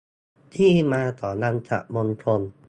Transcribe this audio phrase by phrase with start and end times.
[0.55, 2.41] ที่มาของวันฉัตรมงคล